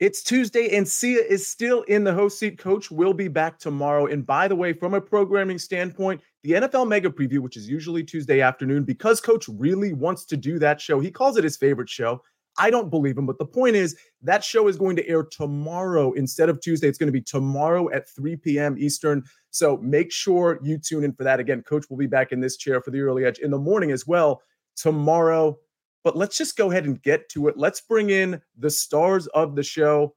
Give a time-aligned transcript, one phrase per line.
[0.00, 2.56] It's Tuesday, and Sia is still in the host seat.
[2.58, 4.06] Coach will be back tomorrow.
[4.06, 8.02] And by the way, from a programming standpoint, the NFL Mega Preview, which is usually
[8.02, 11.90] Tuesday afternoon, because Coach really wants to do that show, he calls it his favorite
[11.90, 12.22] show.
[12.58, 16.12] I don't believe him, but the point is that show is going to air tomorrow
[16.12, 16.88] instead of Tuesday.
[16.88, 18.76] It's going to be tomorrow at 3 p.m.
[18.78, 19.24] Eastern.
[19.50, 21.40] So make sure you tune in for that.
[21.40, 23.90] Again, Coach will be back in this chair for the early edge in the morning
[23.90, 24.42] as well
[24.76, 25.58] tomorrow
[26.06, 27.58] but let's just go ahead and get to it.
[27.58, 30.14] Let's bring in the stars of the show.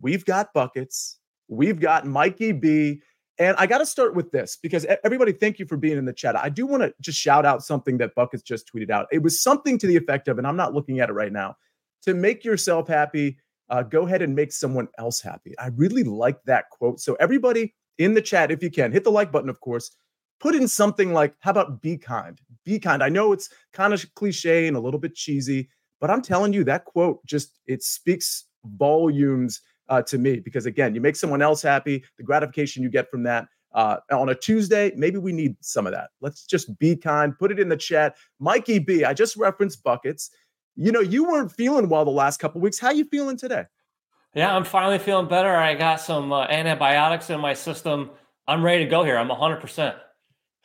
[0.00, 1.18] We've got buckets.
[1.48, 3.02] We've got Mikey B.
[3.40, 6.12] And I got to start with this because everybody, thank you for being in the
[6.12, 6.36] chat.
[6.36, 9.08] I do want to just shout out something that Buckets just tweeted out.
[9.10, 11.56] It was something to the effect of, and I'm not looking at it right now,
[12.04, 13.38] to make yourself happy,
[13.70, 15.58] uh, go ahead and make someone else happy.
[15.58, 17.00] I really like that quote.
[17.00, 19.90] So, everybody in the chat, if you can, hit the like button, of course
[20.44, 22.38] put in something like, how about be kind?
[22.64, 23.02] Be kind.
[23.02, 25.70] I know it's kind of cliche and a little bit cheesy,
[26.02, 30.94] but I'm telling you, that quote just it speaks volumes uh, to me because again,
[30.94, 33.46] you make someone else happy, the gratification you get from that.
[33.72, 36.10] Uh, on a Tuesday, maybe we need some of that.
[36.20, 37.36] Let's just be kind.
[37.36, 38.14] Put it in the chat.
[38.38, 40.30] Mikey B, I just referenced buckets.
[40.76, 42.78] You know, you weren't feeling well the last couple weeks.
[42.78, 43.64] How you feeling today?
[44.34, 45.54] Yeah, I'm finally feeling better.
[45.54, 48.10] I got some uh, antibiotics in my system.
[48.48, 49.16] I'm ready to go here.
[49.16, 49.94] I'm 100%.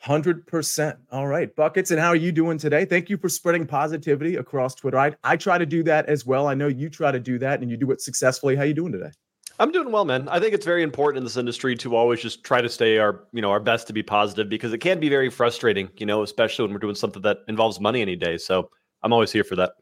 [0.04, 0.96] 100%.
[1.12, 1.54] All right.
[1.54, 2.84] Buckets, and how are you doing today?
[2.84, 4.98] Thank you for spreading positivity across Twitter.
[4.98, 6.48] I, I try to do that as well.
[6.48, 8.56] I know you try to do that and you do it successfully.
[8.56, 9.10] How you doing today?
[9.58, 10.26] I'm doing well, man.
[10.28, 13.26] I think it's very important in this industry to always just try to stay our,
[13.32, 16.22] you know, our best to be positive because it can be very frustrating, you know,
[16.22, 18.38] especially when we're doing something that involves money any day.
[18.38, 18.70] So
[19.02, 19.72] I'm always here for that.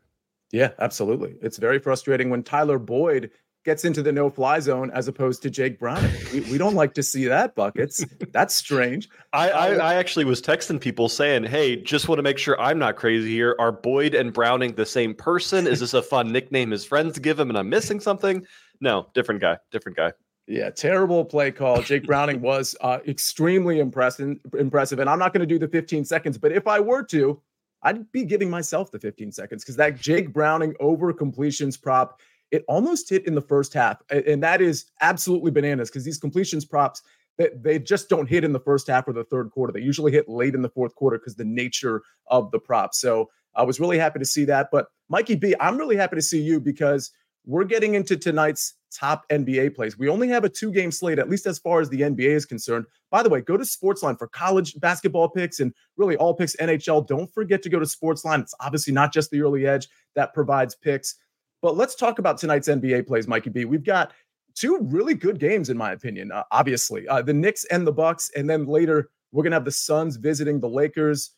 [0.51, 1.37] Yeah, absolutely.
[1.43, 3.31] It's very frustrating when Tyler Boyd
[3.65, 6.11] gets into the no fly zone as opposed to Jake Browning.
[6.33, 8.03] We, we don't like to see that, buckets.
[8.33, 9.11] That's strange.
[9.35, 12.79] I, I, I, actually was texting people saying, hey, just want to make sure I'm
[12.79, 13.57] not crazy here.
[13.59, 15.67] Are Boyd and Browning the same person?
[15.67, 18.47] Is this a fun nickname his friends give him and I'm missing something?
[18.81, 20.13] No, different guy, different guy.
[20.47, 21.83] Yeah, terrible play call.
[21.83, 24.99] Jake Browning was uh, extremely impressive, impressive.
[24.99, 27.43] And I'm not going to do the 15 seconds, but if I were to,
[27.83, 32.65] I'd be giving myself the 15 seconds because that Jake Browning over completions prop it
[32.69, 34.03] almost hit in the first half.
[34.11, 37.03] And that is absolutely bananas because these completions props,
[37.37, 39.73] they, just don't hit in the first half or the third quarter.
[39.73, 42.95] They usually hit late in the fourth quarter because the nature of the prop.
[42.95, 44.69] So I was really happy to see that.
[44.73, 47.11] But Mikey B, I'm really happy to see you because
[47.49, 49.99] we're getting into tonight's top NBA plays.
[49.99, 52.45] We only have a two game slate, at least as far as the NBA is
[52.45, 52.85] concerned.
[53.11, 57.07] By the way, go to Sportsline for college basketball picks and really all picks NHL.
[57.07, 58.43] Don't forget to go to Sportsline.
[58.43, 61.17] It's obviously not just the early edge that provides picks.
[61.63, 63.65] But let's talk about tonight's NBA plays, Mikey B.
[63.65, 64.13] We've got
[64.55, 66.31] two really good games, in my opinion.
[66.31, 69.73] Uh, obviously, uh, the Knicks and the Bucks, and then later we're gonna have the
[69.73, 71.31] Suns visiting the Lakers.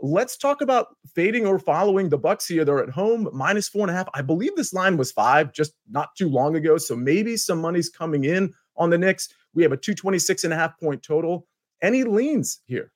[0.00, 2.64] Let's talk about fading or following the Bucks here.
[2.64, 4.08] They're at home, minus four and a half.
[4.14, 6.78] I believe this line was five just not too long ago.
[6.78, 9.28] So maybe some money's coming in on the Knicks.
[9.54, 11.46] We have a 226 and a half point total.
[11.82, 12.92] Any leans here?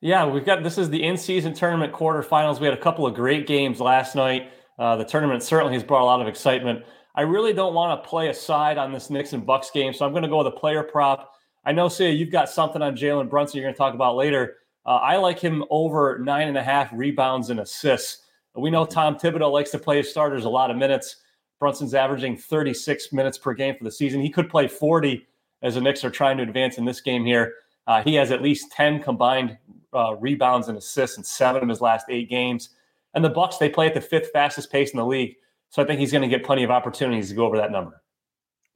[0.00, 2.58] Yeah, we've got this is the in-season tournament quarterfinals.
[2.58, 4.50] We had a couple of great games last night.
[4.78, 6.84] Uh, the tournament certainly has brought a lot of excitement.
[7.14, 10.06] I really don't want to play a side on this Knicks and Bucks game, so
[10.06, 11.34] I'm going to go with a player prop.
[11.64, 14.56] I know, Sia, you've got something on Jalen Brunson you're going to talk about later.
[14.86, 18.24] Uh, I like him over nine and a half rebounds and assists.
[18.54, 21.16] We know Tom Thibodeau likes to play his starters a lot of minutes.
[21.58, 24.20] Brunson's averaging 36 minutes per game for the season.
[24.20, 25.26] He could play 40
[25.62, 27.54] as the Knicks are trying to advance in this game here.
[27.86, 29.58] Uh, he has at least 10 combined
[29.92, 32.70] uh, rebounds and assists in seven of his last eight games.
[33.14, 35.36] And the Bucks, they play at the fifth fastest pace in the league.
[35.68, 37.99] So I think he's going to get plenty of opportunities to go over that number.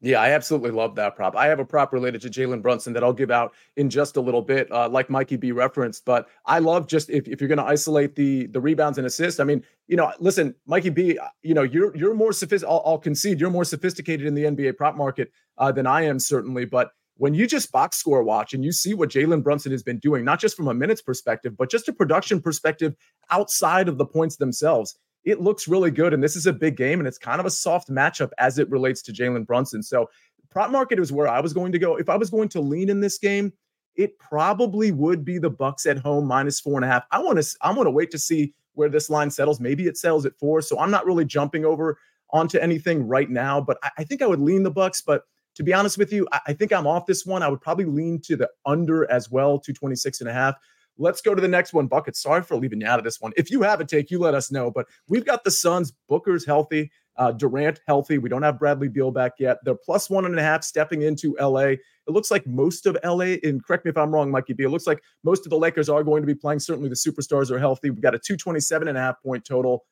[0.05, 1.35] Yeah, I absolutely love that prop.
[1.35, 4.21] I have a prop related to Jalen Brunson that I'll give out in just a
[4.21, 6.05] little bit, uh, like Mikey B referenced.
[6.05, 9.41] But I love just if, if you're going to isolate the the rebounds and assists.
[9.41, 12.71] I mean, you know, listen, Mikey B, uh, you know, you're you're more sophisticated.
[12.71, 16.19] I'll, I'll, concede you're more sophisticated in the NBA prop market uh, than I am
[16.19, 16.67] certainly.
[16.67, 20.01] But when you just box score watch and you see what Jalen Brunson has been
[20.01, 22.95] doing, not just from a minutes perspective, but just a production perspective
[23.31, 26.13] outside of the points themselves, it looks really good.
[26.13, 28.71] And this is a big game, and it's kind of a soft matchup as it
[28.71, 29.83] relates to Jalen Brunson.
[29.83, 30.11] So,
[30.51, 31.97] prop market is where I was going to go.
[31.97, 33.53] If I was going to lean in this game,
[33.97, 37.05] it probably would be the Bucks at home minus four and a half.
[37.11, 39.61] I want to I want to wait to see where this line settles.
[39.61, 40.61] Maybe it sells at four.
[40.61, 41.99] So I'm not really jumping over
[42.31, 45.01] onto anything right now, but I, I think I would lean the Bucks.
[45.01, 45.23] But
[45.55, 47.43] to be honest with you, I, I think I'm off this one.
[47.43, 50.57] I would probably lean to the under as well, 226 and a half.
[50.97, 51.87] Let's go to the next one.
[51.87, 53.33] Bucket, sorry for leaving you out of this one.
[53.37, 54.71] If you have a take, you let us know.
[54.71, 55.93] But we've got the Suns.
[56.09, 56.91] Booker's healthy.
[57.17, 58.19] Uh, Durant healthy.
[58.19, 59.59] We don't have Bradley Beal back yet.
[59.65, 61.77] They're plus one and a half stepping into LA.
[62.07, 64.69] It looks like most of LA, and correct me if I'm wrong, Mikey B, it
[64.69, 66.59] looks like most of the Lakers are going to be playing.
[66.59, 67.91] Certainly the superstars are healthy.
[67.91, 69.85] We've got a 227 and a half point total.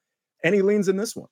[0.44, 1.28] Any leans in this one?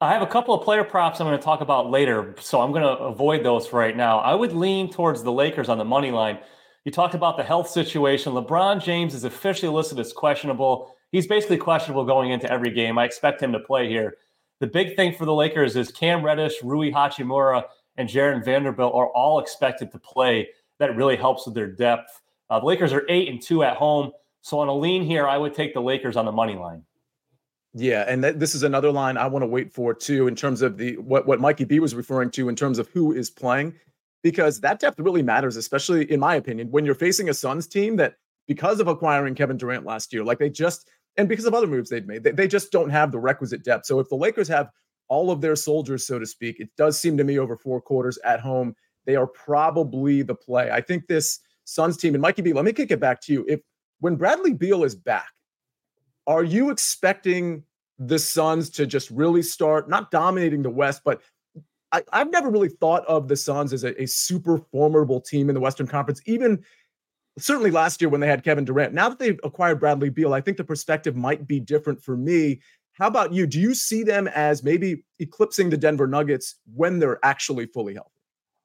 [0.00, 2.70] I have a couple of player props I'm going to talk about later, so I'm
[2.70, 4.18] going to avoid those right now.
[4.18, 6.38] I would lean towards the Lakers on the money line.
[6.88, 8.32] You talked about the health situation.
[8.32, 10.96] LeBron James is officially listed as questionable.
[11.12, 12.96] He's basically questionable going into every game.
[12.96, 14.16] I expect him to play here.
[14.60, 17.64] The big thing for the Lakers is Cam Reddish, Rui Hachimura,
[17.98, 20.48] and Jarred Vanderbilt are all expected to play.
[20.78, 22.22] That really helps with their depth.
[22.48, 24.12] Uh, the Lakers are eight and two at home.
[24.40, 26.84] So on a lean here, I would take the Lakers on the money line.
[27.74, 30.62] Yeah, and th- this is another line I want to wait for too, in terms
[30.62, 33.74] of the what what Mikey B was referring to in terms of who is playing
[34.22, 37.96] because that depth really matters, especially in my opinion, when you're facing a Suns team
[37.96, 38.14] that,
[38.46, 41.90] because of acquiring Kevin Durant last year, like they just, and because of other moves
[41.90, 43.86] they've made, they, they just don't have the requisite depth.
[43.86, 44.70] So if the Lakers have
[45.08, 48.18] all of their soldiers, so to speak, it does seem to me over four quarters
[48.24, 48.74] at home,
[49.06, 50.70] they are probably the play.
[50.70, 53.44] I think this Suns team, and Mikey B, let me kick it back to you.
[53.48, 53.60] If
[54.00, 55.28] when Bradley Beal is back,
[56.26, 57.64] are you expecting
[57.98, 61.20] the Suns to just really start not dominating the West, but
[61.92, 65.54] I, have never really thought of the Suns as a, a, super formidable team in
[65.54, 66.62] the Western Conference, even
[67.38, 68.92] certainly last year when they had Kevin Durant.
[68.92, 72.60] Now that they've acquired Bradley Beal, I think the perspective might be different for me.
[72.92, 73.46] How about you?
[73.46, 78.10] Do you see them as maybe eclipsing the Denver Nuggets when they're actually fully healthy?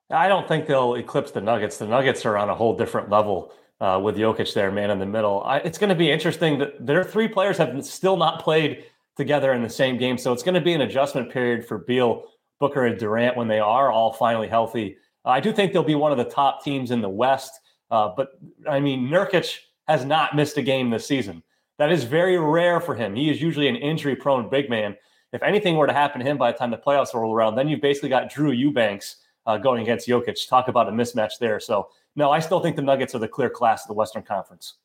[0.09, 1.77] I don't think they'll eclipse the Nuggets.
[1.77, 5.05] The Nuggets are on a whole different level uh, with Jokic there, man, in the
[5.05, 5.43] middle.
[5.43, 8.85] I, it's going to be interesting that their three players have still not played
[9.15, 10.17] together in the same game.
[10.17, 12.25] So it's going to be an adjustment period for Beal
[12.59, 14.97] Booker and Durant when they are all finally healthy.
[15.25, 17.59] I do think they'll be one of the top teams in the West.
[17.89, 18.29] Uh, but
[18.69, 19.57] I mean, Nurkic
[19.87, 21.43] has not missed a game this season.
[21.77, 23.15] That is very rare for him.
[23.15, 24.95] He is usually an injury prone big man.
[25.31, 27.67] If anything were to happen to him by the time the playoffs roll around, then
[27.67, 30.47] you've basically got Drew Eubanks uh, going against Jokic.
[30.47, 31.59] Talk about a mismatch there.
[31.59, 34.75] So, no, I still think the Nuggets are the clear class of the Western Conference.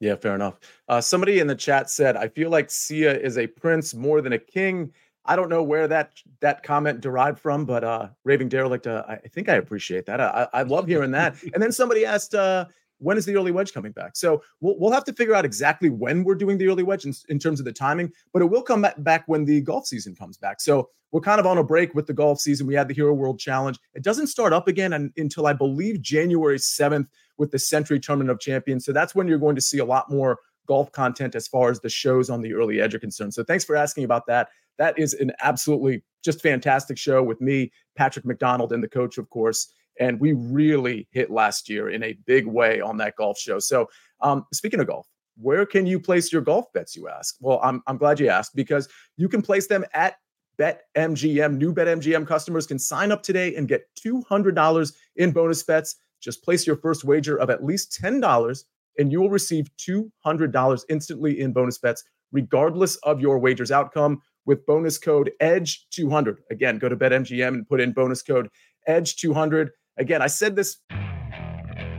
[0.00, 0.60] Yeah, fair enough.
[0.88, 4.34] Uh, somebody in the chat said, I feel like Sia is a prince more than
[4.34, 4.92] a king.
[5.24, 9.16] I don't know where that that comment derived from, but uh, Raving Derelict, uh, I
[9.28, 10.20] think I appreciate that.
[10.20, 11.36] I, I love hearing that.
[11.54, 12.66] and then somebody asked, uh,
[12.98, 14.16] when is the early wedge coming back?
[14.16, 17.14] So we'll, we'll have to figure out exactly when we're doing the early wedge in,
[17.28, 20.36] in terms of the timing, but it will come back when the golf season comes
[20.36, 20.60] back.
[20.60, 22.66] So we're kind of on a break with the golf season.
[22.66, 23.78] We had the Hero World Challenge.
[23.94, 27.06] It doesn't start up again until I believe January 7th
[27.38, 28.84] with the Sentry Tournament of Champions.
[28.84, 31.80] So that's when you're going to see a lot more golf content as far as
[31.80, 33.32] the shows on the early edge are concerned.
[33.32, 34.48] So thanks for asking about that.
[34.78, 39.28] That is an absolutely just fantastic show with me, Patrick McDonald, and the coach, of
[39.30, 39.72] course.
[40.00, 43.58] And we really hit last year in a big way on that golf show.
[43.58, 43.88] So
[44.20, 45.06] um, speaking of golf,
[45.36, 47.36] where can you place your golf bets, you ask?
[47.40, 50.16] Well, I'm, I'm glad you asked because you can place them at
[50.58, 51.56] BetMGM.
[51.56, 55.96] New BetMGM customers can sign up today and get $200 in bonus bets.
[56.20, 58.64] Just place your first wager of at least $10
[58.98, 64.64] and you will receive $200 instantly in bonus bets, regardless of your wager's outcome, with
[64.64, 66.38] bonus code EDGE200.
[66.50, 68.48] Again, go to BetMGM and put in bonus code
[68.88, 69.68] EDGE200.
[69.98, 70.78] Again, I said this.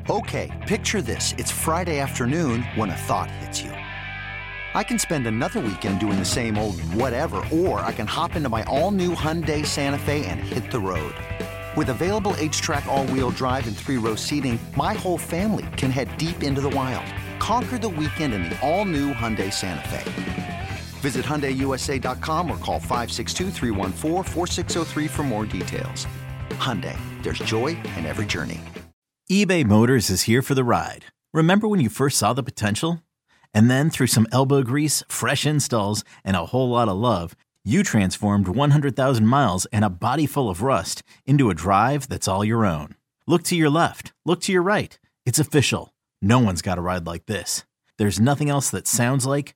[0.10, 1.36] Okay, picture this.
[1.38, 3.70] It's Friday afternoon when a thought hits you.
[3.70, 8.50] I can spend another weekend doing the same old whatever, or I can hop into
[8.50, 11.14] my all new Hyundai Santa Fe and hit the road.
[11.78, 16.62] With available HTRAC all-wheel drive and three-row seating, my whole family can head deep into
[16.62, 17.06] the wild.
[17.40, 20.39] Conquer the weekend in the all-new Hyundai Santa Fe.
[21.00, 23.52] Visit HyundaiUSA.com or call 562
[25.08, 26.06] for more details.
[26.52, 28.60] Hyundai, there's joy in every journey.
[29.32, 31.06] eBay Motors is here for the ride.
[31.34, 33.02] Remember when you first saw the potential?
[33.54, 37.84] And then through some elbow grease, fresh installs, and a whole lot of love, You
[37.84, 42.66] transformed 100,000 miles and a body full of rust into a drive that's all your
[42.66, 42.96] own.
[43.28, 44.98] Look to your left, look to your right.
[45.26, 45.94] It's official.
[46.22, 47.66] No one's got a ride like this.
[47.98, 49.56] There's nothing else that sounds like,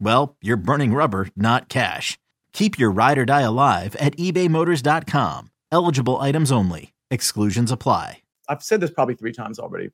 [0.00, 2.18] well, you're burning rubber, not cash.
[2.52, 5.50] Keep your ride or die alive at ebaymotors.com.
[5.70, 6.92] Eligible items only.
[7.10, 8.22] Exclusions apply.
[8.48, 9.90] I've said this probably three times already.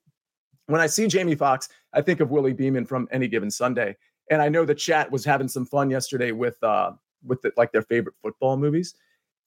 [0.66, 3.96] When I see Jamie Foxx, I think of Willie Beamen from Any Given Sunday,
[4.30, 6.92] and I know the chat was having some fun yesterday with uh
[7.24, 8.94] with the, like their favorite football movies.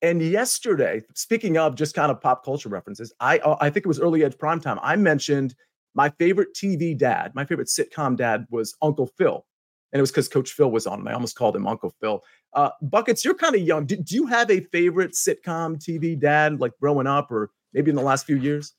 [0.02, 3.90] And yesterday, speaking of just kind of pop culture references, I uh, I think it
[3.90, 4.80] was early edge prime time.
[4.82, 5.56] I mentioned
[5.96, 9.46] my favorite TV dad, my favorite sitcom dad was Uncle Phil,
[9.92, 12.24] and it was because Coach Phil was on, and I almost called him Uncle Phil.
[12.54, 13.86] Uh, Buckets, you're kind of young.
[13.86, 17.96] Do, do you have a favorite sitcom TV dad, like growing up, or maybe in
[17.96, 18.74] the last few years?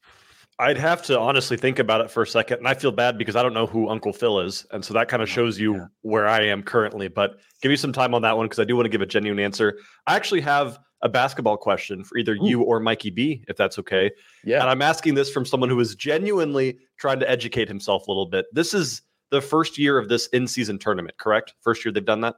[0.59, 3.35] I'd have to honestly think about it for a second, and I feel bad because
[3.35, 5.87] I don't know who Uncle Phil is, and so that kind of shows you Yeah.
[6.03, 7.09] where I am currently.
[7.09, 9.07] But give me some time on that one because I do want to give a
[9.07, 9.79] genuine answer.
[10.07, 14.11] I actually have a basketball question for either you or Mikey B, if that's okay.
[14.45, 18.11] Yeah, And I'm asking this from someone who is genuinely trying to educate himself a
[18.11, 18.45] little bit.
[18.53, 19.01] This is
[19.31, 21.55] the first year of this in-season tournament, correct?
[21.61, 22.37] First year they've done that.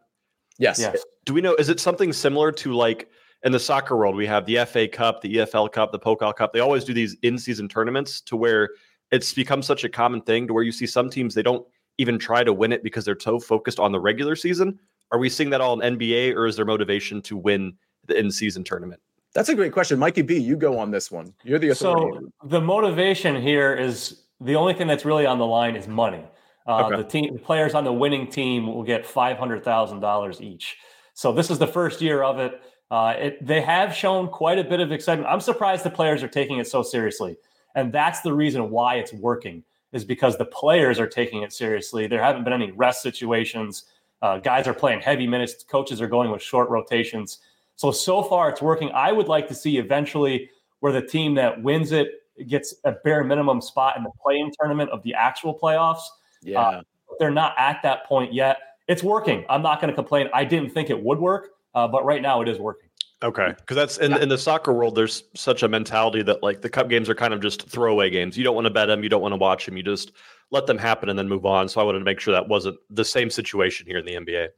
[0.59, 1.03] yes, Yes.
[1.25, 1.55] Do we know?
[1.55, 3.09] Is it something similar to like
[3.45, 4.17] in the soccer world?
[4.17, 6.53] We have the FA Cup, the EFL Cup, the Pokal Cup.
[6.53, 8.71] They always do these in-season tournaments to where
[9.11, 11.67] it's become such a common thing to where you see some teams they don't
[11.99, 14.79] even try to win it because they're so focused on the regular season.
[15.13, 17.75] Are we seeing that all in NBA, or is there motivation to win
[18.07, 19.01] the in-season tournament?
[19.35, 20.39] That's a great question, Mikey B.
[20.39, 21.35] You go on this one.
[21.45, 22.19] You're the authority.
[22.19, 26.25] So the motivation here is the only thing that's really on the line is money.
[26.67, 26.97] Uh, Okay.
[26.97, 30.79] The team, the players on the winning team will get five hundred thousand dollars each.
[31.15, 32.61] So this is the first year of it.
[32.91, 33.47] Uh, it.
[33.47, 35.29] They have shown quite a bit of excitement.
[35.29, 37.37] I'm surprised the players are taking it so seriously,
[37.75, 39.65] and that's the reason why it's working.
[39.93, 42.07] Is because the players are taking it seriously.
[42.07, 43.85] There haven't been any rest situations.
[44.23, 45.65] Uh, guys are play-in heavy minutes.
[45.65, 47.41] Coaches are going with short rotations.
[47.77, 48.91] So so far it's working.
[48.93, 50.49] I would like to see eventually
[50.81, 52.09] where the team that wins it
[52.47, 56.03] gets a bare minimum spot in the playing tournament of the actual playoffs.
[56.43, 58.59] Yeah, But they're not at that point yet.
[58.89, 59.45] It's working.
[59.49, 60.29] I'm not going to complain.
[60.35, 62.89] I didn't think it would work, uh, but right now it is working.
[63.23, 64.97] Okay, because that's in in the soccer world.
[64.97, 68.37] There's such a mentality that like the cup games are kind of just throwaway games.
[68.37, 69.77] You don't want to bet them, you don't want to watch them.
[69.77, 70.11] You just
[70.51, 71.69] let them happen and then move on.
[71.69, 74.49] So I wanted to make sure that wasn't the same situation here in the NBA.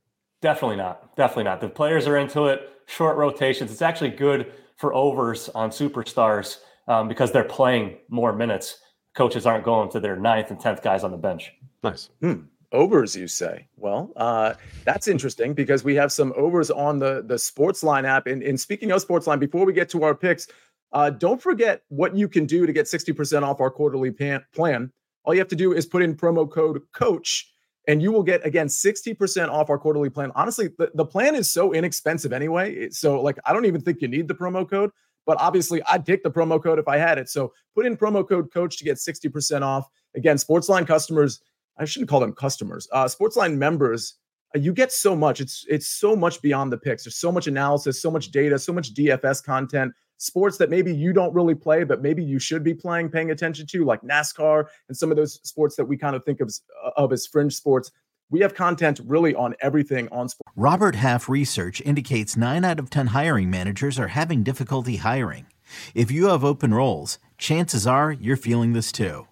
[0.40, 1.14] Definitely not.
[1.14, 1.60] Definitely not.
[1.60, 2.70] The players are into it.
[2.86, 3.70] Short rotations.
[3.70, 8.78] It's actually good for overs on superstars um, because they're playing more minutes.
[9.14, 11.52] Coaches aren't going to their ninth and tenth guys on the bench.
[11.84, 12.08] Nice.
[12.20, 12.44] Hmm.
[12.72, 13.68] overs, you say?
[13.76, 18.26] Well, uh, that's interesting because we have some overs on the the Sportsline app.
[18.26, 20.48] And, and speaking of Sportsline, before we get to our picks,
[20.92, 24.90] uh, don't forget what you can do to get 60% off our quarterly pan- plan.
[25.24, 27.44] All you have to do is put in promo code COACH
[27.86, 30.32] and you will get again 60% off our quarterly plan.
[30.34, 32.88] Honestly, the, the plan is so inexpensive anyway.
[32.90, 34.90] So, like, I don't even think you need the promo code,
[35.26, 37.28] but obviously, I'd take the promo code if I had it.
[37.28, 39.88] So, put in promo code COACH to get 60% off.
[40.14, 41.40] Again, Sportsline customers,
[41.76, 44.14] I shouldn't call them customers, uh, Sportsline members.
[44.54, 45.40] uh, You get so much.
[45.40, 47.04] It's it's so much beyond the picks.
[47.04, 51.12] There's so much analysis, so much data, so much DFS content, sports that maybe you
[51.12, 54.96] don't really play, but maybe you should be playing, paying attention to, like NASCAR and
[54.96, 56.62] some of those sports that we kind of think of, as-
[56.96, 57.90] of as fringe sports.
[58.30, 60.50] We have content really on everything on sports.
[60.56, 65.46] Robert Half research indicates 9 out of 10 hiring managers are having difficulty hiring.
[65.94, 69.26] If you have open roles, chances are you're feeling this too.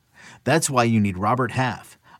[0.45, 1.97] That's why you need Robert Half.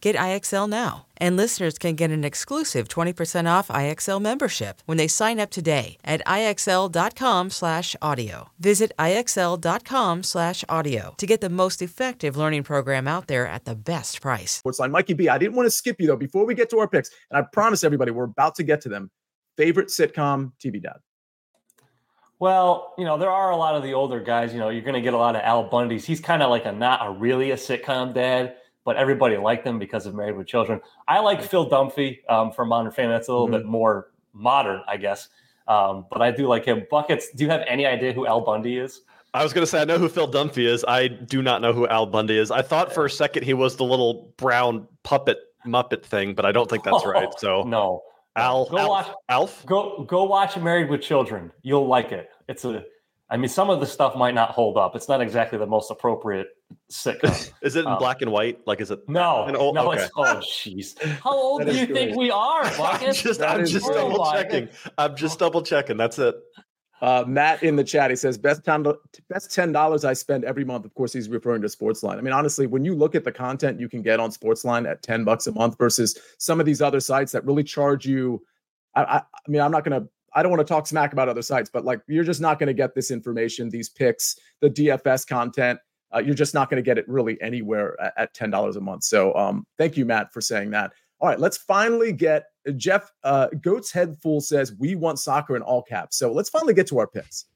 [0.00, 1.06] Get IXL now.
[1.16, 5.98] And listeners can get an exclusive 20% off IXL membership when they sign up today
[6.04, 8.50] at IXL.com/audio.
[8.58, 14.62] Visit IXL.com/audio to get the most effective learning program out there at the best price.
[14.64, 15.28] Sportsline, Mikey B.
[15.28, 16.16] I didn't want to skip you though.
[16.16, 18.88] Before we get to our picks, and I promise everybody we're about to get to
[18.88, 19.10] them.
[19.56, 20.98] Favorite sitcom TV dad.
[22.38, 24.52] Well, you know, there are a lot of the older guys.
[24.52, 26.04] You know, you're going to get a lot of Al Bundy's.
[26.04, 28.54] He's kind of like a not a really a sitcom dad
[28.88, 30.80] but everybody liked them because of Married with Children.
[31.06, 33.12] I like Phil Dunphy um, from Modern Family.
[33.12, 33.56] That's a little mm-hmm.
[33.56, 35.28] bit more modern, I guess.
[35.66, 36.86] Um, but I do like him.
[36.90, 39.02] Buckets, do you have any idea who Al Bundy is?
[39.34, 40.86] I was going to say, I know who Phil Dunphy is.
[40.88, 42.50] I do not know who Al Bundy is.
[42.50, 46.52] I thought for a second he was the little brown puppet Muppet thing, but I
[46.52, 47.28] don't think that's right.
[47.36, 48.00] So no,
[48.36, 49.66] Al, go Alf, watch Alf.
[49.66, 51.52] Go go watch Married with Children.
[51.60, 52.30] You'll like it.
[52.48, 52.84] It's a
[53.30, 54.96] I mean, some of the stuff might not hold up.
[54.96, 56.48] It's not exactly the most appropriate
[56.90, 57.52] sitcom.
[57.62, 58.66] is it in um, black and white?
[58.66, 59.06] Like, is it?
[59.06, 59.92] No, old, no.
[59.92, 60.04] Okay.
[60.04, 60.98] It's, oh, jeez.
[61.02, 61.94] How old do you great.
[61.94, 64.68] think we are, I'm just, I'm just double checking.
[64.96, 65.98] I'm just double checking.
[65.98, 66.36] That's it.
[67.00, 68.84] Uh, Matt in the chat, he says best ten
[69.28, 70.84] best ten dollars I spend every month.
[70.84, 72.18] Of course, he's referring to Sportsline.
[72.18, 75.02] I mean, honestly, when you look at the content you can get on Sportsline at
[75.02, 78.42] ten bucks a month versus some of these other sites that really charge you.
[78.96, 81.28] I, I, I mean, I'm not going to I don't want to talk smack about
[81.28, 84.70] other sites, but like you're just not going to get this information, these picks, the
[84.70, 85.78] DFS content.
[86.14, 88.80] Uh, you're just not going to get it really anywhere at, at ten dollars a
[88.80, 89.04] month.
[89.04, 90.92] So, um, thank you, Matt, for saying that.
[91.20, 95.62] All right, let's finally get Jeff uh, Goat's Head Fool says we want soccer in
[95.62, 96.16] all caps.
[96.16, 97.46] So let's finally get to our picks.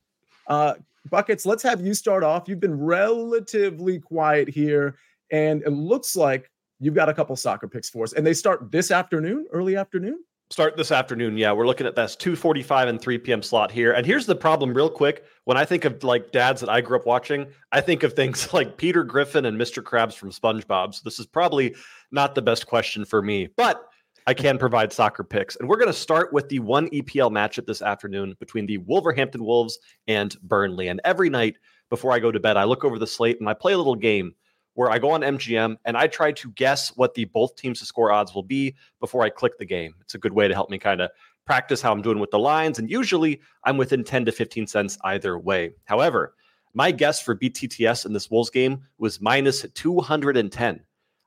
[0.48, 0.74] Uh,
[1.10, 2.48] Buckets, let's have you start off.
[2.48, 4.96] You've been relatively quiet here,
[5.30, 8.70] and it looks like you've got a couple soccer picks for us, and they start
[8.70, 10.18] this afternoon, early afternoon
[10.52, 11.38] start this afternoon.
[11.38, 13.42] Yeah, we're looking at this 2:45 and 3 p.m.
[13.42, 13.92] slot here.
[13.92, 15.24] And here's the problem, real quick.
[15.44, 18.52] When I think of like dads that I grew up watching, I think of things
[18.54, 19.82] like Peter Griffin and Mr.
[19.82, 20.94] Krabs from SpongeBob.
[20.94, 21.74] So this is probably
[22.10, 23.82] not the best question for me, but
[24.26, 25.56] I can provide soccer picks.
[25.56, 29.42] And we're going to start with the one EPL matchup this afternoon between the Wolverhampton
[29.42, 30.88] Wolves and Burnley.
[30.88, 31.56] And every night
[31.88, 33.96] before I go to bed, I look over the slate and I play a little
[33.96, 34.34] game
[34.74, 37.86] where I go on MGM and I try to guess what the both teams to
[37.86, 39.94] score odds will be before I click the game.
[40.00, 41.10] It's a good way to help me kind of
[41.44, 42.78] practice how I'm doing with the lines.
[42.78, 45.72] And usually I'm within 10 to 15 cents either way.
[45.84, 46.34] However,
[46.74, 50.80] my guess for BTTS in this Wolves game was minus 210.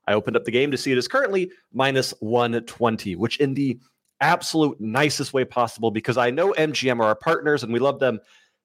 [0.07, 3.79] I opened up the game to see it is currently minus 120, which in the
[4.21, 8.19] absolute nicest way possible because I know MGM are our partners and we love them.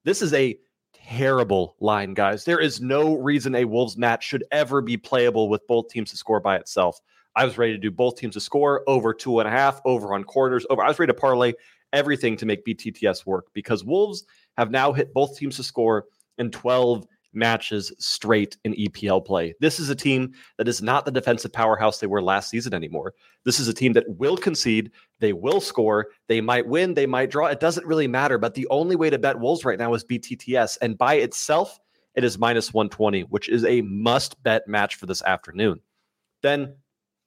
[0.04, 0.58] This is a
[1.06, 2.44] terrible line, guys.
[2.44, 6.16] There is no reason a Wolves match should ever be playable with both teams to
[6.16, 7.00] score by itself.
[7.36, 10.14] I was ready to do both teams to score over two and a half, over
[10.14, 10.82] on quarters, over.
[10.82, 11.54] I was ready to parlay
[11.92, 14.24] everything to make BTTS work because Wolves
[14.56, 16.06] have now hit both teams to score
[16.38, 19.54] in 12 matches straight in EPL play.
[19.60, 23.14] This is a team that is not the defensive powerhouse they were last season anymore.
[23.44, 27.30] This is a team that will concede, they will score, they might win, they might
[27.30, 27.46] draw.
[27.46, 30.78] It doesn't really matter, but the only way to bet Wolves right now is BTTS
[30.82, 31.78] and by itself
[32.14, 35.80] it is minus 120, which is a must bet match for this afternoon.
[36.42, 36.74] Then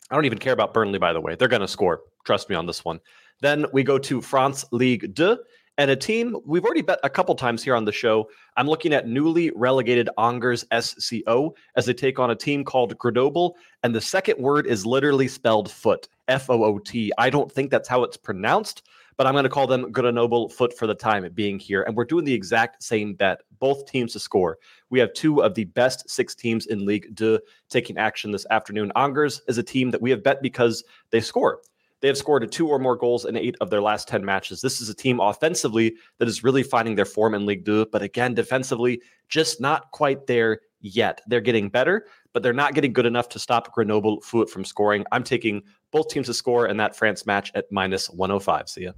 [0.10, 1.36] I don't even care about Burnley by the way.
[1.36, 2.02] They're going to score.
[2.26, 3.00] Trust me on this one.
[3.42, 5.38] Then we go to France Ligue 2
[5.78, 8.30] and a team we've already bet a couple times here on the show.
[8.58, 13.56] I'm looking at newly relegated Angers SCO as they take on a team called Grenoble.
[13.82, 17.12] And the second word is literally spelled foot, F O O T.
[17.18, 18.84] I don't think that's how it's pronounced,
[19.18, 21.82] but I'm going to call them Grenoble foot for the time being here.
[21.84, 24.60] And we're doing the exact same bet, both teams to score.
[24.92, 28.92] We have two of the best six teams in League 2 taking action this afternoon.
[28.96, 31.62] Angers is a team that we have bet because they score.
[32.04, 34.60] They have scored two or more goals in eight of their last 10 matches.
[34.60, 38.02] This is a team offensively that is really finding their form in League Two, but
[38.02, 41.22] again, defensively, just not quite there yet.
[41.28, 45.06] They're getting better, but they're not getting good enough to stop Grenoble Foot from scoring.
[45.14, 48.68] I'm taking both teams to score in that France match at minus 105.
[48.68, 48.92] See ya.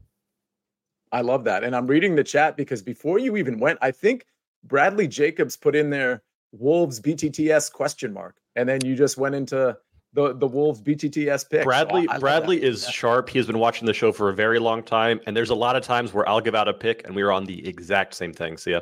[1.12, 1.64] I love that.
[1.64, 4.26] And I'm reading the chat because before you even went, I think
[4.64, 8.38] Bradley Jacobs put in there Wolves BTTS question mark.
[8.56, 9.78] And then you just went into
[10.16, 11.64] the the Wolves BTTS pick.
[11.64, 12.90] Bradley so Bradley is yeah.
[12.90, 13.30] sharp.
[13.30, 15.76] He has been watching the show for a very long time, and there's a lot
[15.76, 18.34] of times where I'll give out a pick, and we are on the exact same
[18.34, 18.58] thing.
[18.58, 18.82] See ya.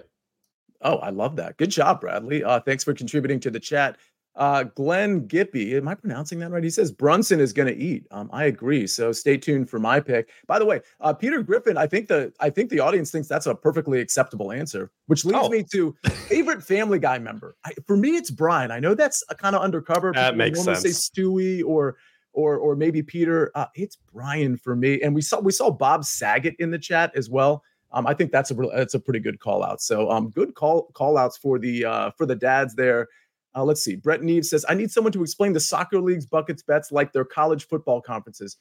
[0.82, 1.58] Oh, I love that.
[1.58, 2.44] Good job, Bradley.
[2.44, 3.98] Uh, thanks for contributing to the chat.
[4.36, 6.64] Uh, Glenn Gippy, am I pronouncing that right?
[6.64, 8.08] He says Brunson is going to eat.
[8.10, 8.88] Um, I agree.
[8.88, 10.30] So stay tuned for my pick.
[10.48, 13.46] By the way, uh, Peter Griffin, I think the I think the audience thinks that's
[13.46, 15.50] a perfectly acceptable answer, which leads oh.
[15.50, 15.96] me to
[16.28, 17.56] favorite Family Guy member.
[17.64, 18.72] I, for me, it's Brian.
[18.72, 20.12] I know that's a kind of undercover.
[20.14, 20.82] That People makes sense.
[20.82, 21.98] Say Stewie or
[22.34, 23.52] or or maybe Peter.
[23.54, 25.02] Uh, it's Brian for me.
[25.02, 27.64] And we saw we saw Bob Saget in the chat as well.
[27.92, 29.82] Um, I think that's a that's a pretty good call out.
[29.82, 33.08] So um, good call call outs for the uh, for the dads there.
[33.56, 33.96] Uh, let's see.
[33.96, 37.26] Brett Neve says, I need someone to explain the soccer league's buckets bets like their
[37.26, 38.58] college football conferences.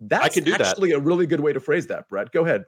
[0.00, 0.96] That's I can do actually that.
[0.96, 2.32] a really good way to phrase that, Brett.
[2.32, 2.64] Go ahead.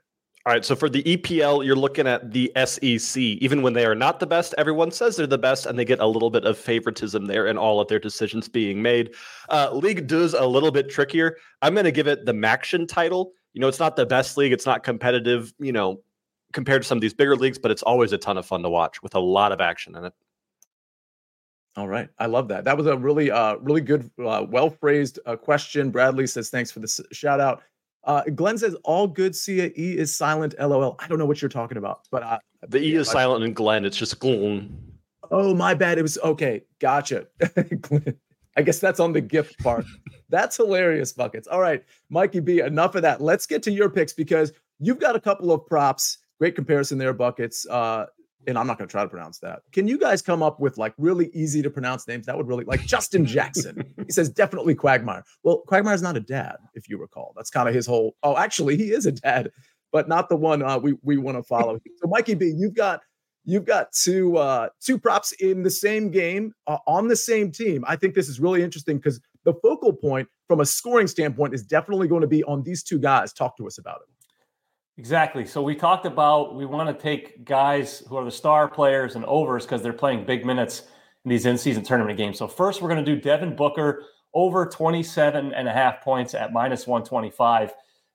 [0.46, 0.64] All right.
[0.64, 3.20] So for the EPL, you're looking at the SEC.
[3.20, 5.98] Even when they are not the best, everyone says they're the best, and they get
[5.98, 9.12] a little bit of favoritism there in all of their decisions being made.
[9.50, 11.36] Uh, league does a little bit trickier.
[11.62, 13.32] I'm going to give it the MACtion title.
[13.54, 16.00] You know, it's not the best league, it's not competitive, you know,
[16.52, 18.70] compared to some of these bigger leagues, but it's always a ton of fun to
[18.70, 20.12] watch with a lot of action in it.
[21.76, 22.64] All right, I love that.
[22.64, 25.90] That was a really, uh, really good, uh, well phrased uh, question.
[25.90, 27.62] Bradley says thanks for the s- shout out.
[28.04, 29.34] Uh, Glenn says all good.
[29.36, 30.54] Sia E is silent.
[30.58, 30.96] LOL.
[31.00, 33.84] I don't know what you're talking about, but uh, the E is silent in Glenn.
[33.84, 34.74] It's just Glenn.
[35.30, 35.98] Oh my bad.
[35.98, 36.62] It was okay.
[36.78, 37.26] Gotcha.
[38.56, 39.84] I guess that's on the gift part.
[40.30, 41.46] that's hilarious, buckets.
[41.46, 42.60] All right, Mikey B.
[42.60, 43.20] Enough of that.
[43.20, 46.18] Let's get to your picks because you've got a couple of props.
[46.38, 47.66] Great comparison there, buckets.
[47.68, 48.06] Uh,
[48.46, 49.60] and I'm not going to try to pronounce that.
[49.72, 52.26] Can you guys come up with like really easy to pronounce names?
[52.26, 53.82] That would really like Justin Jackson.
[54.06, 55.24] he says definitely Quagmire.
[55.42, 57.32] Well, Quagmire's not a dad, if you recall.
[57.36, 58.14] That's kind of his whole.
[58.22, 59.50] Oh, actually, he is a dad,
[59.92, 61.78] but not the one uh, we we want to follow.
[61.96, 63.00] so, Mikey B, you've got
[63.44, 67.84] you've got two uh, two props in the same game uh, on the same team.
[67.86, 71.62] I think this is really interesting because the focal point from a scoring standpoint is
[71.62, 73.32] definitely going to be on these two guys.
[73.32, 74.15] Talk to us about it.
[74.98, 75.44] Exactly.
[75.44, 79.24] So we talked about we want to take guys who are the star players and
[79.26, 80.84] overs because they're playing big minutes
[81.24, 82.38] in these in-season tournament games.
[82.38, 86.52] So first we're going to do Devin Booker over 27 and a half points at
[86.52, 87.74] minus 125.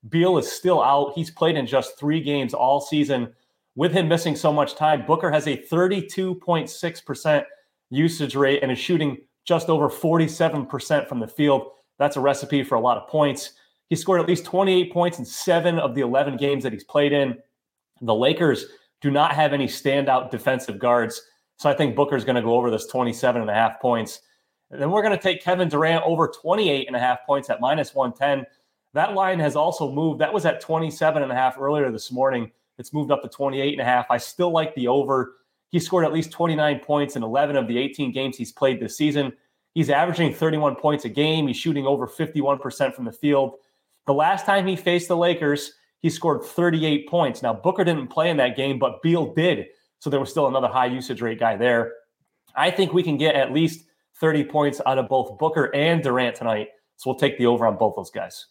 [0.09, 1.13] Beal is still out.
[1.13, 3.33] He's played in just three games all season.
[3.75, 7.43] With him missing so much time, Booker has a 32.6%
[7.91, 11.71] usage rate and is shooting just over 47% from the field.
[11.99, 13.53] That's a recipe for a lot of points.
[13.91, 17.11] He scored at least 28 points in seven of the 11 games that he's played
[17.11, 17.37] in.
[17.99, 18.67] The Lakers
[19.01, 21.21] do not have any standout defensive guards.
[21.57, 24.21] So I think Booker's going to go over this 27 and a half points.
[24.69, 27.59] And then we're going to take Kevin Durant over 28 and a half points at
[27.59, 28.45] minus 110.
[28.93, 30.21] That line has also moved.
[30.21, 32.49] That was at 27 and a half earlier this morning.
[32.77, 34.05] It's moved up to 28 and a half.
[34.09, 35.33] I still like the over.
[35.67, 38.95] He scored at least 29 points in 11 of the 18 games he's played this
[38.95, 39.33] season.
[39.73, 41.45] He's averaging 31 points a game.
[41.47, 43.55] He's shooting over 51% from the field.
[44.11, 45.71] The last time he faced the Lakers,
[46.01, 47.41] he scored 38 points.
[47.41, 49.67] Now, Booker didn't play in that game, but Beal did.
[49.99, 51.93] So there was still another high usage rate guy there.
[52.53, 53.85] I think we can get at least
[54.19, 56.67] 30 points out of both Booker and Durant tonight.
[56.97, 58.47] So we'll take the over on both those guys.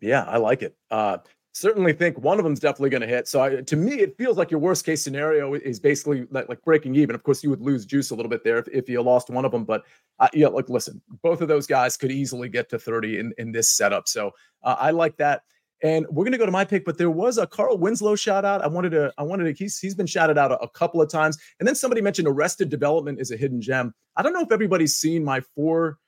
[0.00, 0.74] Yeah, I like it.
[0.90, 1.18] Uh,
[1.52, 3.28] certainly think one of them's definitely going to hit.
[3.28, 6.62] So I, to me, it feels like your worst case scenario is basically like, like,
[6.62, 7.14] breaking even.
[7.14, 9.44] Of course, you would lose juice a little bit there if, if you lost one
[9.44, 9.64] of them.
[9.64, 9.84] But
[10.18, 13.52] uh, yeah, like listen, both of those guys could easily get to 30 in, in
[13.52, 14.08] this setup.
[14.08, 15.42] So uh, I like that.
[15.82, 18.44] And we're going to go to my pick, but there was a Carl Winslow shout
[18.44, 18.62] out.
[18.62, 21.10] I wanted to, I wanted to, he's, he's been shouted out a, a couple of
[21.10, 21.38] times.
[21.58, 23.92] And then somebody mentioned Arrested Development is a hidden gem.
[24.16, 25.98] I don't know if everybody's seen my four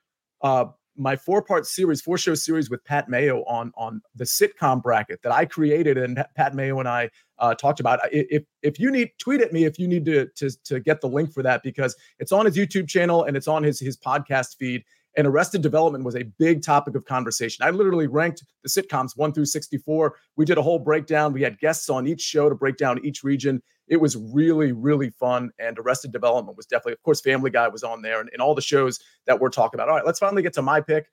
[0.41, 4.81] uh, my four part series, four show series with Pat Mayo on on the sitcom
[4.81, 7.99] bracket that I created and Pat Mayo and I uh, talked about.
[8.11, 11.07] If if you need tweet at me if you need to to to get the
[11.07, 14.57] link for that because it's on his YouTube channel and it's on his his podcast
[14.57, 14.83] feed.
[15.17, 17.65] And Arrested Development was a big topic of conversation.
[17.65, 20.15] I literally ranked the sitcoms one through 64.
[20.35, 21.31] We did a whole breakdown.
[21.31, 23.61] We had guests on each show to break down each region.
[23.87, 25.51] It was really, really fun.
[25.59, 28.55] And Arrested Development was definitely, of course, Family Guy was on there and, and all
[28.55, 29.89] the shows that we're talking about.
[29.89, 31.07] All right, let's finally get to my pick.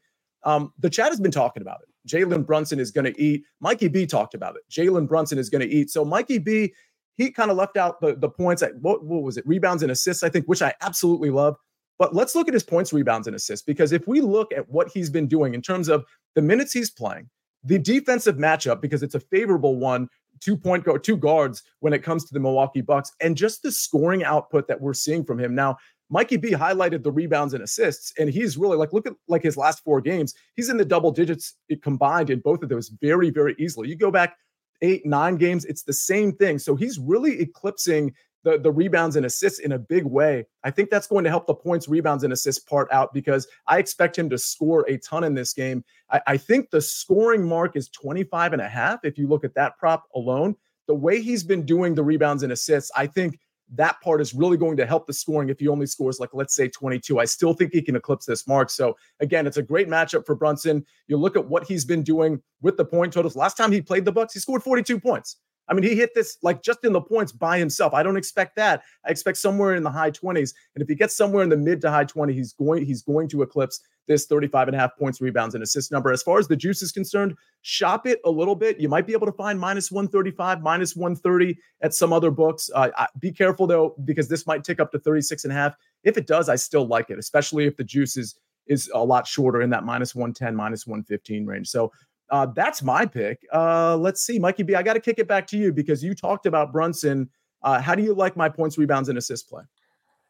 [0.45, 1.89] Um, the chat has been talking about it.
[2.09, 3.45] Jalen Brunson is going to eat.
[3.61, 4.63] Mikey B talked about it.
[4.71, 5.91] Jalen Brunson is going to eat.
[5.91, 6.73] So Mikey B,
[7.15, 9.47] he kind of left out the, the points at what, what was it?
[9.47, 11.57] Rebounds and assists, I think, which I absolutely love.
[12.03, 14.91] But let's look at his points, rebounds, and assists because if we look at what
[14.93, 17.31] he's been doing in terms of the minutes he's playing,
[17.63, 20.09] the defensive matchup, because it's a favorable one
[20.41, 23.71] two point guard, two guards when it comes to the Milwaukee Bucks, and just the
[23.71, 25.77] scoring output that we're seeing from him now.
[26.11, 29.57] Mikey B highlighted the rebounds and assists, and he's really like look at like his
[29.57, 30.35] last four games.
[30.57, 33.89] He's in the double digits combined in both of those very very easily.
[33.89, 34.35] You go back
[34.83, 36.59] eight nine games, it's the same thing.
[36.59, 38.13] So he's really eclipsing
[38.45, 40.47] the, the rebounds and assists in a big way.
[40.65, 43.79] I think that's going to help the points, rebounds, and assists part out because I
[43.79, 45.85] expect him to score a ton in this game.
[46.11, 49.05] I, I think the scoring mark is 25 and a half.
[49.05, 50.57] If you look at that prop alone,
[50.89, 53.39] the way he's been doing the rebounds and assists, I think
[53.75, 56.55] that part is really going to help the scoring if he only scores like let's
[56.55, 57.19] say 22.
[57.19, 58.69] I still think he can eclipse this mark.
[58.69, 60.85] So again, it's a great matchup for Brunson.
[61.07, 63.37] You look at what he's been doing with the point totals.
[63.37, 65.39] Last time he played the Bucks, he scored 42 points.
[65.69, 67.95] I mean, he hit this like just in the points by himself.
[67.95, 68.83] I don't expect that.
[69.07, 70.55] I expect somewhere in the high 20s.
[70.75, 73.29] And if he gets somewhere in the mid to high 20, he's going he's going
[73.29, 76.13] to eclipse this 35 and a half points, rebounds, and assist number.
[76.13, 78.81] As far as the juice is concerned, shop it a little bit.
[78.81, 82.69] You might be able to find minus 135, minus 130 at some other books.
[82.75, 85.77] Uh, be careful though, because this might tick up to 36 and a half.
[86.03, 88.35] If it does, I still like it, especially if the juice is
[88.67, 91.69] is a lot shorter in that minus 110, minus 115 range.
[91.69, 91.93] So
[92.33, 93.47] uh, that's my pick.
[93.53, 94.75] Uh, let's see, Mikey B.
[94.75, 97.29] I got to kick it back to you because you talked about Brunson.
[97.63, 99.63] Uh, how do you like my points, rebounds, and assist play?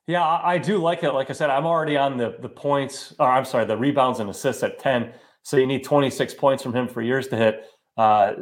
[0.08, 1.12] Yeah, I, I do like it.
[1.12, 4.28] Like I said, I'm already on the the points, or I'm sorry, the rebounds and
[4.28, 5.12] assists at 10.
[5.44, 7.66] So you need 26 points from him for years to hit.
[7.96, 8.32] Uh,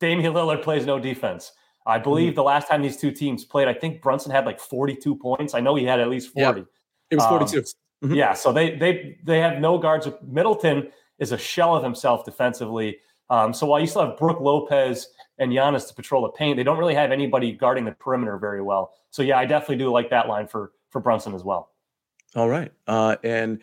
[0.00, 1.52] Damian Lillard plays no defense.
[1.86, 2.36] I believe mm-hmm.
[2.36, 5.54] the last time these two teams played, I think Brunson had like 42 points.
[5.54, 6.60] I know he had at least 40.
[6.60, 6.66] Yeah,
[7.10, 7.58] it was 42.
[7.58, 7.64] Um,
[8.04, 8.14] mm-hmm.
[8.14, 10.08] Yeah, so they they they have no guards.
[10.26, 10.90] Middleton
[11.22, 12.98] is a shell of himself defensively.
[13.30, 15.06] Um, so while you still have Brook Lopez
[15.38, 18.60] and Giannis to patrol the paint, they don't really have anybody guarding the perimeter very
[18.60, 18.92] well.
[19.10, 21.70] So yeah, I definitely do like that line for for Brunson as well.
[22.34, 23.60] All right, uh, and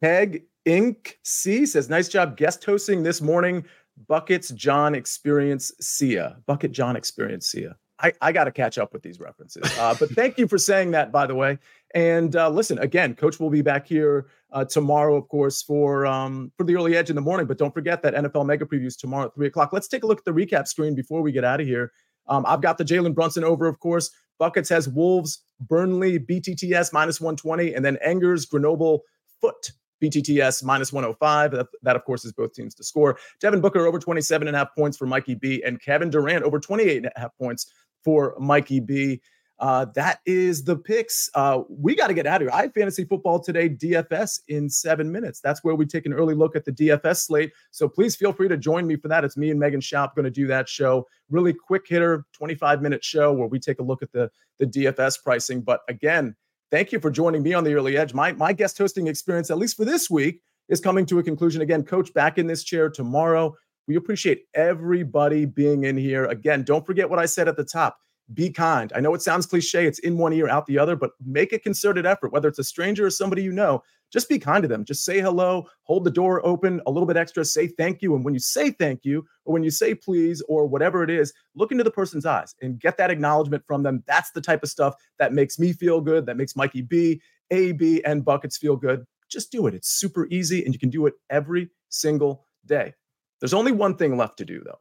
[0.00, 1.14] Peg Inc.
[1.24, 3.64] C says, "Nice job guest hosting this morning."
[4.06, 6.38] Buckets Jon Experience Sia.
[6.46, 7.76] Bucket Jon Experience Sia.
[8.02, 9.62] I, I got to catch up with these references.
[9.78, 11.58] Uh, but thank you for saying that, by the way.
[11.94, 16.52] And uh, listen, again, Coach will be back here uh, tomorrow, of course, for um,
[16.56, 17.46] for the early edge in the morning.
[17.46, 19.72] But don't forget that NFL Mega Previews tomorrow at three o'clock.
[19.72, 21.92] Let's take a look at the recap screen before we get out of here.
[22.28, 24.10] Um, I've got the Jalen Brunson over, of course.
[24.38, 29.02] Buckets has Wolves, Burnley, BTTS minus 120, and then Angers, Grenoble,
[29.40, 31.50] Foot, BTTS minus 105.
[31.50, 33.18] That, that, of course, is both teams to score.
[33.40, 36.58] Devin Booker over 27 and a half points for Mikey B, and Kevin Durant over
[36.58, 37.70] 28 and a half points
[38.04, 39.20] for Mikey B.
[39.60, 41.28] Uh, that is the picks.
[41.34, 42.50] Uh, we got to get out of here.
[42.52, 45.40] I have fantasy football today, DFS in seven minutes.
[45.40, 47.52] That's where we take an early look at the DFS slate.
[47.70, 49.22] So please feel free to join me for that.
[49.22, 51.06] It's me and Megan Schaub going to do that show.
[51.28, 55.22] Really quick hitter, 25 minute show where we take a look at the, the DFS
[55.22, 55.60] pricing.
[55.60, 56.34] But again,
[56.70, 58.14] thank you for joining me on the early edge.
[58.14, 61.60] My, my guest hosting experience, at least for this week, is coming to a conclusion.
[61.60, 63.54] Again, coach back in this chair tomorrow.
[63.90, 66.26] We appreciate everybody being in here.
[66.26, 67.98] Again, don't forget what I said at the top.
[68.32, 68.92] Be kind.
[68.94, 71.58] I know it sounds cliche, it's in one ear, out the other, but make a
[71.58, 74.84] concerted effort, whether it's a stranger or somebody you know, just be kind to them.
[74.84, 78.14] Just say hello, hold the door open a little bit extra, say thank you.
[78.14, 81.32] And when you say thank you, or when you say please, or whatever it is,
[81.56, 84.04] look into the person's eyes and get that acknowledgement from them.
[84.06, 88.04] That's the type of stuff that makes me feel good, that makes Mikey B, AB,
[88.04, 89.04] and Buckets feel good.
[89.28, 89.74] Just do it.
[89.74, 92.94] It's super easy, and you can do it every single day.
[93.40, 94.78] There's only one thing left to do, though.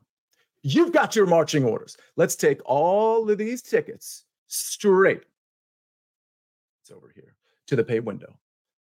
[0.62, 1.98] You've got your marching orders.
[2.18, 5.24] Let's take all of these tickets straight.
[6.82, 7.36] It's over here
[7.68, 8.38] to the pay window.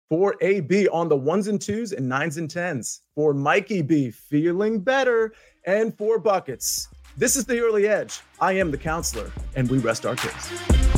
[0.09, 3.03] For AB on the ones and twos and nines and tens.
[3.15, 5.33] For Mikey B feeling better.
[5.67, 6.89] And for buckets.
[7.17, 8.21] This is the early edge.
[8.41, 10.98] I am the counselor, and we rest our case.